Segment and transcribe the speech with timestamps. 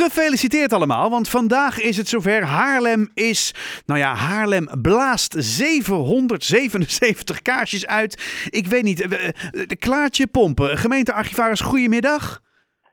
[0.00, 2.44] Gefeliciteerd allemaal, want vandaag is het zover.
[2.44, 3.54] Haarlem is,
[3.86, 8.46] nou ja, Haarlem blaast 777 kaarsjes uit.
[8.50, 9.34] Ik weet niet, eh, eh,
[9.78, 12.40] Klaartje Pompen, gemeentearchivaris, goedemiddag.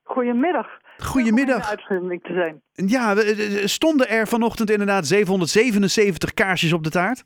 [0.04, 0.68] Goedemiddag.
[0.98, 1.64] Goedemiddag.
[1.64, 2.62] De uitzending te zijn.
[2.90, 7.24] Ja, eh, stonden er vanochtend inderdaad 777 kaarsjes op de taart?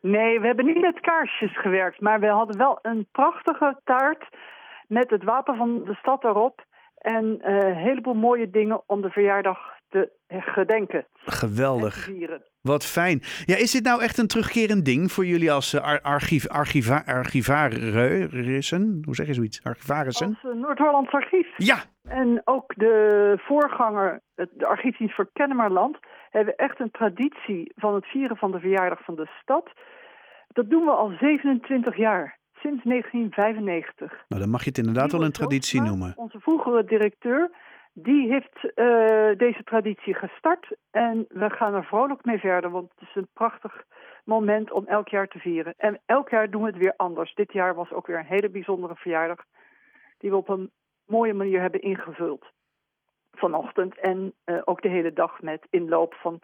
[0.00, 4.24] Nee, we hebben niet met kaarsjes gewerkt, maar we hadden wel een prachtige taart
[4.88, 6.64] met het wapen van de stad erop.
[7.02, 9.58] En eh, een heleboel mooie dingen om de verjaardag
[9.88, 12.10] te gedenken te Geweldig.
[12.60, 13.20] Wat fijn.
[13.44, 17.02] Ja, is dit nou echt een terugkerend ding voor jullie als eh, ar- archief, archiva,
[17.06, 19.02] archivarissen?
[19.04, 19.64] Hoe zeg je zoiets?
[19.64, 20.26] Archivarissen?
[20.42, 25.98] Als eh, Noord-Hollands Archief Ja, en ook de voorganger, de Archiefdienst voor Kennemerland,
[26.30, 29.70] hebben echt een traditie van het vieren van de verjaardag van de stad.
[30.48, 34.24] Dat doen we al 27 jaar, sinds 1995.
[34.28, 36.14] nou dan mag je het inderdaad wel een traditie noemen.
[36.52, 37.50] Vroegere directeur,
[37.92, 40.76] die heeft eh, deze traditie gestart.
[40.90, 43.84] En we gaan er vrolijk mee verder, want het is een prachtig
[44.24, 45.74] moment om elk jaar te vieren.
[45.76, 47.34] En elk jaar doen we het weer anders.
[47.34, 49.44] Dit jaar was ook weer een hele bijzondere verjaardag,
[50.18, 50.70] die we op een
[51.06, 52.44] mooie manier hebben ingevuld.
[53.32, 56.38] Vanochtend en eh, ook de hele dag met inloop van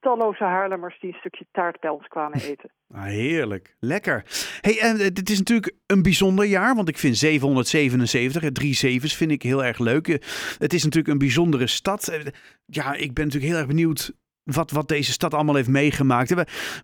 [0.00, 2.70] talloze Haarlemmers die een stukje taart bij ons kwamen eten.
[2.94, 3.76] Ah, heerlijk.
[3.78, 4.24] Lekker.
[4.60, 8.74] Hey, en eh, dit is natuurlijk een bijzonder jaar, want ik vind 777, eh, drie
[8.74, 10.08] zevens, vind ik heel erg leuk.
[10.08, 10.14] Eh,
[10.58, 12.08] Het is natuurlijk een bijzondere stad.
[12.08, 12.20] Eh,
[12.66, 16.34] Ja, ik ben natuurlijk heel erg benieuwd wat, wat deze stad allemaal heeft meegemaakt.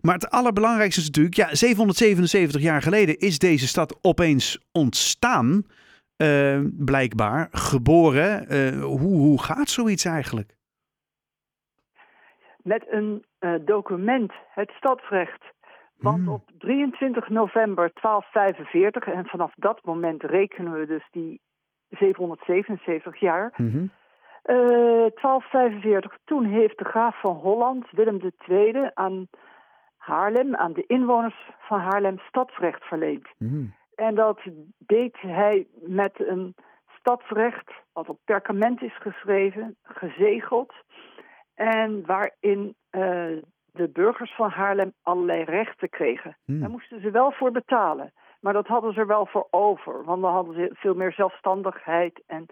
[0.01, 5.65] Maar het allerbelangrijkste is natuurlijk, ja, 777 jaar geleden is deze stad opeens ontstaan.
[6.77, 8.47] blijkbaar, geboren.
[8.81, 10.55] Hoe, hoe gaat zoiets eigenlijk?
[12.65, 15.43] Met een eh, document, het stadsrecht.
[15.97, 16.33] Want Hmm.
[16.33, 21.41] op 23 november 1245, en vanaf dat moment rekenen we dus die
[21.89, 23.53] 777 jaar.
[23.57, 23.85] Mhm.
[24.41, 24.55] eh
[25.15, 29.27] 1245, toen heeft de graaf van Holland, Willem II, aan
[29.97, 33.27] Haarlem, aan de inwoners van Haarlem, stadsrecht verleend.
[33.37, 33.65] Mhm.
[33.95, 34.39] En dat
[34.77, 36.55] deed hij met een
[36.99, 40.73] stadsrecht, wat op perkament is geschreven, gezegeld.
[41.55, 43.01] En waarin eh,
[43.71, 46.37] de burgers van Haarlem allerlei rechten kregen.
[46.45, 46.59] Hmm.
[46.59, 48.13] Daar moesten ze wel voor betalen.
[48.39, 50.03] Maar dat hadden ze er wel voor over.
[50.03, 52.23] Want dan hadden ze veel meer zelfstandigheid.
[52.27, 52.45] En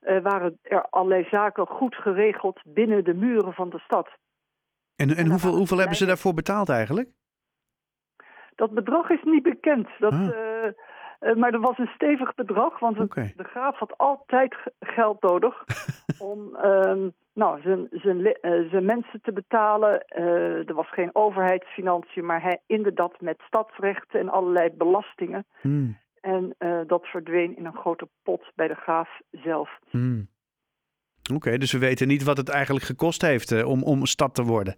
[0.00, 4.08] eh, waren er allerlei zaken goed geregeld binnen de muren van de stad.
[4.96, 7.08] En, en hoeveel, hoeveel hebben ze daarvoor betaald eigenlijk?
[8.54, 9.88] Dat bedrag is niet bekend.
[9.98, 10.28] Dat, Ah.
[10.28, 15.22] eh, maar er was een stevig bedrag, want het- de graaf had altijd ge- geld
[15.22, 15.64] nodig
[16.30, 20.00] om ehm, nou, zijn, zijn, li- eh, zijn mensen te betalen.
[20.00, 25.46] Eh, er was geen overheidsfinanciën, maar hij inderdaad met stadsrechten en allerlei belastingen.
[25.60, 25.98] Hmm.
[26.20, 29.78] En eh, dat verdween in een grote pot bij de graaf zelf.
[29.90, 30.28] Hmm.
[31.34, 34.76] Oké, dus we weten niet wat het eigenlijk gekost heeft om, om stad te worden.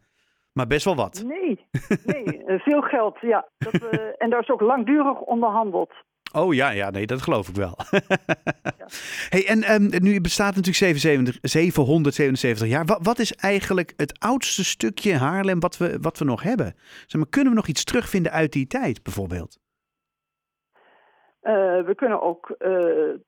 [0.52, 1.24] Maar best wel wat.
[1.26, 1.66] Nee,
[2.04, 3.48] nee veel geld, ja.
[3.58, 3.72] Dat,
[4.16, 5.92] en daar is ook langdurig onderhandeld.
[6.32, 7.74] Oh ja, ja, nee, dat geloof ik wel.
[9.34, 12.84] hey, en ehm, nu bestaat natuurlijk 77 777 jaar.
[12.84, 16.74] Wat, wat is eigenlijk het oudste stukje Haarlem wat we, wat we nog hebben?
[17.06, 19.58] Zeg maar, kunnen we nog iets terugvinden uit die tijd, bijvoorbeeld?
[21.40, 22.70] Eh, we kunnen ook eh,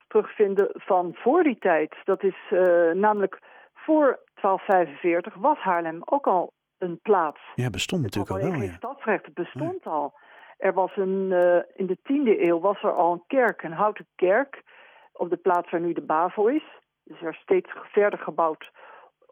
[0.07, 1.95] terugvinden van voor die tijd.
[2.03, 3.39] Dat is eh, namelijk
[3.73, 7.39] voor 1245 was Haarlem ook al een plaats.
[7.55, 8.77] Ja, bestond Het natuurlijk al wel, geen ja.
[8.77, 10.13] stadsrecht, het bestond al.
[10.61, 14.07] Er was een, eh, in de tiende eeuw was er al een kerk, een houten
[14.15, 14.63] kerk,
[15.13, 16.63] op de plaats waar nu de Bavo is.
[17.03, 18.71] Dus er is steeds verder gebouwd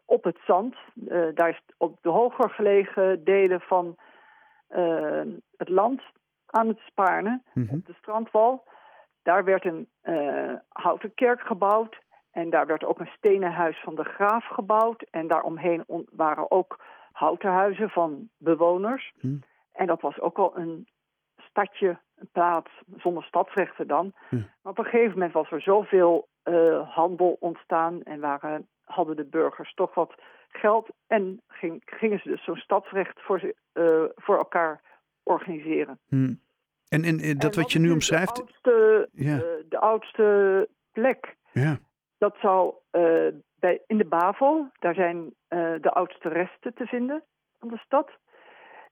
[0.04, 0.76] op het zand.
[1.08, 3.96] Eh, daar is op de hoger gelegen delen van
[4.68, 5.22] eh,
[5.56, 6.02] het land
[6.46, 7.74] aan het Spaarne, Mhm.
[7.74, 8.64] op de strandwal.
[9.22, 9.88] Daar werd een
[10.68, 11.98] houten kerk gebouwd.
[12.30, 15.02] En daar werd ook een stenen huis van de graaf gebouwd.
[15.10, 16.78] En daaromheen waren ook
[17.12, 19.12] houten huizen van bewoners.
[19.20, 19.36] Hm.
[19.72, 20.88] En dat was ook al een
[21.50, 24.12] stadje, een plaats, zonder stadsrechten dan.
[24.28, 24.36] Hm.
[24.36, 29.24] Maar op een gegeven moment was er zoveel eh, handel ontstaan en waren, hadden de
[29.24, 30.14] burgers toch wat
[30.48, 30.88] geld.
[31.06, 34.80] En ging, gingen ze dus zo'n stadsrecht voor, eh, voor elkaar
[35.22, 35.98] organiseren.
[36.08, 36.34] Hm.
[36.88, 39.34] En, en, eh, dat En wat je nu de omschrijft, oudste, Ja.
[39.36, 41.78] eh, de oudste plek, ja.
[42.18, 42.74] dat zou
[43.54, 45.34] bij, in de Bavel, daar zijn
[45.80, 47.22] de oudste resten te vinden
[47.58, 48.10] van de stad.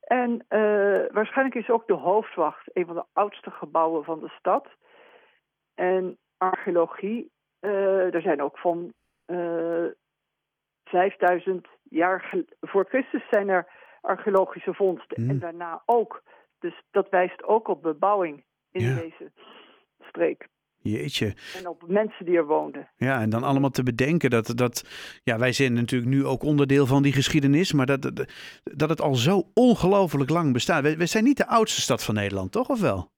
[0.09, 4.67] En eh, waarschijnlijk is ook de hoofdwacht een van de oudste gebouwen van de stad.
[5.75, 8.93] En archeologie, eh, er zijn ook van
[9.25, 9.85] eh
[10.85, 13.69] 5000 jaar gel- voor Christus zijn er
[14.01, 15.21] archeologische vondsten.
[15.23, 15.31] Hmm.
[15.31, 16.23] En daarna ook.
[16.59, 18.95] Dus dat wijst ook op bebouwing in Ja.
[18.95, 19.33] deze
[20.01, 20.49] streek.
[20.81, 21.35] Jeetje.
[21.59, 22.89] En op mensen die er woonden.
[22.97, 24.85] Ja, en dan allemaal te bedenken dat, dat
[25.23, 28.25] ja, wij zijn natuurlijk nu ook onderdeel van die geschiedenis, maar dat, dat,
[28.65, 30.83] dat het al zo ongelooflijk lang bestaat.
[30.83, 32.69] We, we zijn niet de oudste stad van Nederland, toch?
[32.69, 33.11] Of wel?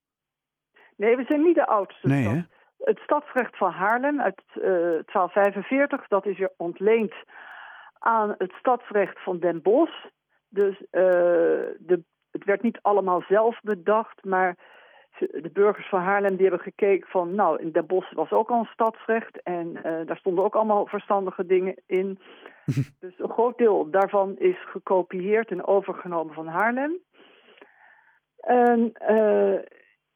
[0.97, 2.35] Nee, we zijn niet de oudste Nee, stad.
[2.35, 2.41] hè?
[2.81, 7.15] Het stadsrecht van Haarlem uit eh, 1245, dat is weer ontleend
[7.99, 10.05] aan het stadsrecht van Den Bosch.
[10.49, 11.03] Dus eh,
[11.79, 14.57] de, het werd niet allemaal zelf bedacht, maar
[15.19, 18.59] de burgers van Haarlem die hebben gekeken van, nou, in Den Bosch was ook al
[18.59, 22.19] een stadsrecht en eh, daar stonden ook allemaal verstandige dingen in.
[23.01, 26.99] dus een groot deel daarvan is gekopieerd en overgenomen van Haarlem.
[28.41, 29.59] En eh,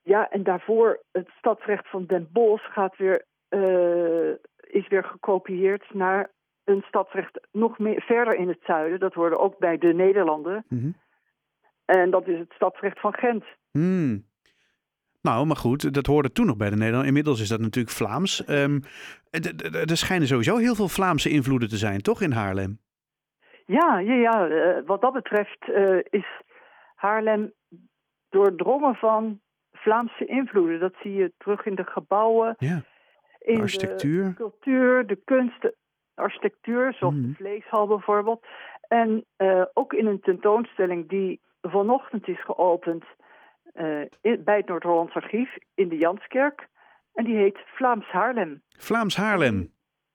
[0.02, 4.30] ja, en daarvoor het stadsrecht van Den Bosch gaat weer, eh,
[4.60, 6.30] is weer gekopieerd naar
[6.64, 9.00] een stadsrecht nog meer verder in het zuiden.
[9.00, 10.64] Dat hoorde ook bij de Nederlanden.
[10.68, 10.90] Mhm.
[11.84, 13.44] En dat is het stadsrecht van Gent.
[13.70, 14.24] Hmm.
[15.24, 17.06] Nou, maar goed, dat hoorde toen nog bij de Nederland.
[17.06, 18.44] Inmiddels is dat natuurlijk Vlaams.
[18.44, 18.80] Ehm,
[19.88, 22.78] er schijnen sowieso heel veel Vlaamse invloeden te zijn, toch, in Haarlem?
[23.66, 24.46] Ja, ja, ja.
[24.48, 26.26] eh, wat dat betreft eh, is
[26.94, 27.52] Haarlem
[28.30, 29.40] doordrongen van
[29.72, 30.80] Vlaamse invloeden.
[30.80, 32.82] Dat zie je terug in de gebouwen, Ja,
[33.38, 34.24] in architectuur.
[34.28, 35.74] de cultuur, de kunst, de
[36.14, 37.28] architectuur, zoals Mhm.
[37.28, 38.46] de vleeshal bijvoorbeeld.
[38.88, 43.04] En eh, ook in een tentoonstelling die vanochtend is geopend
[44.20, 46.68] in- bij het Noord-Hollands Archief in de Janskerk.
[47.14, 48.62] En die heet Vlaams Haarlem.
[48.78, 49.72] Vlaams Haarlem.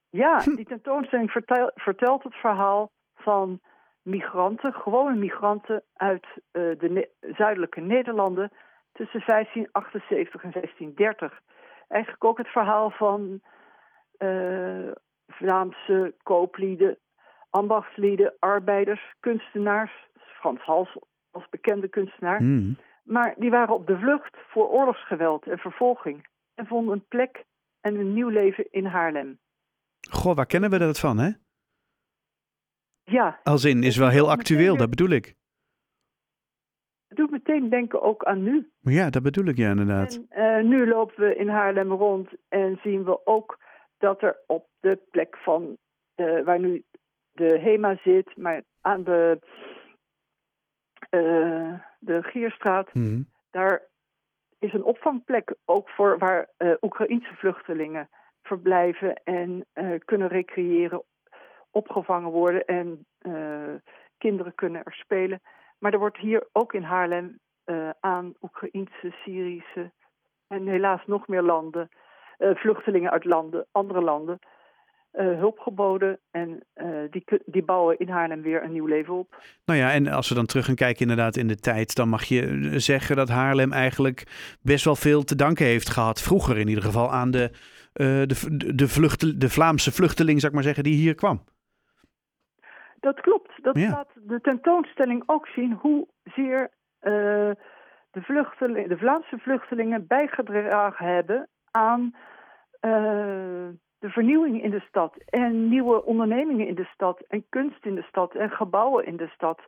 [0.09, 3.59] Ja, die tentoonstelling vertel- vertelt het verhaal van
[4.01, 8.51] migranten, gewone migranten uit eh, de Ne- zuidelijke Nederlanden
[8.93, 11.39] tussen 1578 en 1630.
[11.87, 13.41] Eigenlijk ook het verhaal van
[14.17, 14.91] eh,
[15.27, 16.97] Vlaamse kooplieden,
[17.49, 20.07] ambachtslieden, arbeiders, kunstenaars.
[20.17, 20.97] Frans Hals
[21.31, 22.37] als bekende kunstenaar.
[22.37, 22.77] Hmm.
[23.09, 26.27] Maar die waren op de vlucht voor oorlogsgeweld en vervolging.
[26.55, 27.45] En vonden een plek
[27.81, 29.39] en een nieuw leven in Haarlem.
[30.09, 31.29] Goh, waar kennen we dat van, hè?
[33.03, 35.35] Ja, Als in, is wel heel actueel, dat bedoel ik.
[37.07, 38.71] het doet meteen denken ook aan nu.
[38.79, 40.25] Ja, dat bedoel ik, ja, inderdaad.
[40.29, 43.59] En eh, nu lopen we in Haarlem rond en zien we ook
[43.97, 45.77] dat er op de plek van
[46.15, 46.83] waar nu
[47.31, 49.39] de HEMA zit, maar aan de,
[51.09, 51.58] eh,
[51.99, 53.21] de Gierstraat, Mhm.
[53.51, 53.81] daar
[54.59, 58.09] is een opvangplek ook voor waar eh Oekraïense vluchtelingen
[58.43, 61.03] verblijven en eh, kunnen recreëren,
[61.71, 63.73] opgevangen worden en eh,
[64.17, 65.41] kinderen kunnen er spelen.
[65.79, 67.39] Maar er wordt hier ook in Haarlem
[67.99, 69.91] aan Oekraïense, Syrische
[70.47, 71.89] en helaas nog meer landen,
[72.37, 74.39] vluchtelingen uit landen, andere landen,
[75.11, 76.19] hulp geboden.
[76.31, 79.35] En eh, die, die bouwen in Haarlem weer een nieuw leven op.
[79.65, 82.23] Nou ja, en als we dan terug gaan kijken inderdaad in de tijd, dan mag
[82.23, 84.23] je eh, zeggen dat Haarlem eigenlijk
[84.61, 86.21] best wel veel te danken heeft gehad.
[86.21, 87.49] Vroeger in ieder geval aan de,
[87.93, 91.43] eh, de, de, vluchtel- de Vlaamse vluchteling, zou ik maar zeggen, die hier kwam.
[92.99, 93.63] Dat klopt.
[93.63, 93.89] Dat Ja.
[93.89, 96.69] laat de tentoonstelling ook zien hoezeer
[96.99, 97.51] eh
[98.11, 102.15] de, vluchteling, de Vlaamse vluchtelingen bijgedragen hebben aan
[102.79, 103.67] eh,
[103.99, 105.15] de vernieuwing in de stad.
[105.25, 107.19] En nieuwe ondernemingen in de stad.
[107.27, 108.35] En kunst in de stad.
[108.35, 109.59] En gebouwen in de stad.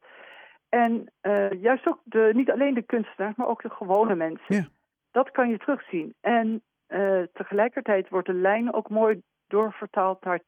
[0.70, 4.56] En eh, juist ook de, niet alleen de kunstenaars, maar ook de gewone mensen.
[4.56, 4.68] Ja.
[5.12, 6.14] Dat kan je terugzien.
[6.22, 10.40] En eh, tegelijkertijd wordt de lijn ook mooi doorvertaald naar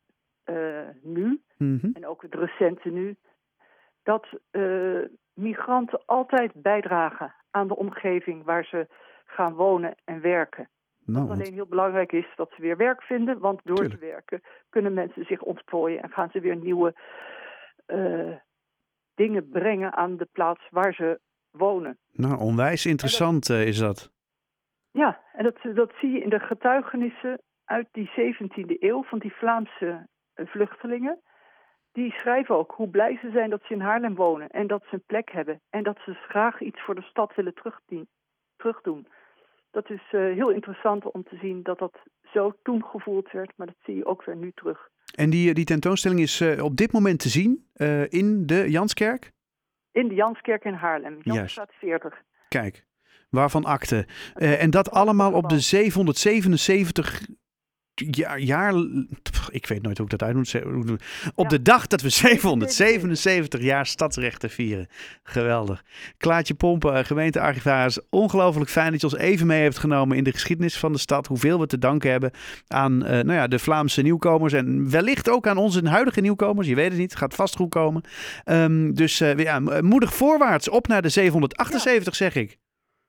[0.43, 1.89] eh, nu Mhm.
[1.93, 3.15] en ook het recente nu,
[4.03, 4.27] dat
[5.33, 8.87] migranten altijd bijdragen aan de omgeving waar ze
[9.25, 10.69] gaan wonen en werken.
[11.05, 13.99] Nou, Wat alleen heel belangrijk is dat ze weer werk vinden, want door Tuurlijk.
[13.99, 16.95] te werken kunnen mensen zich ontplooien en gaan ze weer nieuwe
[17.85, 18.35] eh,
[19.15, 21.19] dingen brengen aan de plaats waar ze
[21.51, 21.97] wonen.
[22.11, 24.11] nou, onwijs interessant eh, is dat.
[24.91, 29.33] Ja, en dat, dat zie je in de getuigenissen uit die 17e eeuw van die
[29.33, 31.21] Vlaamse eh, vluchtelingen.
[31.91, 34.93] Die schrijven ook hoe blij ze zijn dat ze in Haarlem wonen en dat ze
[34.93, 35.61] een plek hebben.
[35.69, 39.07] En dat ze graag iets voor de stad willen terugdoen.
[39.73, 41.99] Dat is eh, heel interessant om te zien dat dat
[42.33, 44.89] zo toen gevoeld werd, maar dat zie je ook weer nu terug.
[45.15, 49.31] En die, die tentoonstelling is eh, op dit moment te zien eh, in de Janskerk.
[49.91, 51.17] In de Janskerk in Haarlem.
[51.21, 52.21] Jansstraat 40.
[52.47, 52.85] Kijk,
[53.29, 54.07] waarvan akte.
[54.33, 57.27] En dat allemaal op de 777
[57.95, 58.73] jaar, jaar
[59.23, 61.01] pff, ik weet nooit hoe ik dat uit moet.
[61.35, 64.87] Op de dag dat we 777 jaar stadsrechten vieren.
[65.23, 65.83] Geweldig.
[66.17, 68.09] Klaatje Pompen, eh, gemeentearchivaris.
[68.09, 71.27] Ongelooflijk fijn dat je ons even mee hebt genomen in de geschiedenis van de stad.
[71.27, 72.31] Hoeveel we te danken hebben
[72.67, 74.53] aan eh, nou ja, de Vlaamse nieuwkomers.
[74.53, 76.67] En wellicht ook aan onze huidige nieuwkomers.
[76.67, 78.01] Je weet het niet, het gaat vast goed komen.
[78.43, 80.69] Ehm, dus eh, ja, moedig voorwaarts.
[80.69, 82.57] Op naar de 778 zeg ik.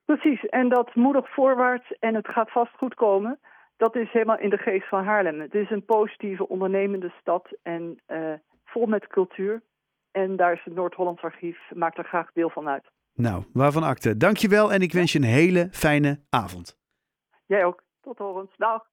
[0.05, 3.39] Precies, en dat moedig voorwaarts en het gaat vast goed komen.
[3.77, 5.41] Dat is helemaal in de geest van Haarlem.
[5.41, 8.33] Het is een positieve, ondernemende stad en uh,
[8.65, 9.63] vol met cultuur.
[10.11, 12.91] En daar is het Noord-Hollands Archief, maakt er graag deel van uit.
[13.15, 14.17] Nou, waarvan akte.
[14.17, 16.79] Dankjewel en ik wens je een hele fijne avond.
[17.47, 17.83] Jij ook.
[18.01, 18.57] Tot horens.
[18.57, 18.87] Dag.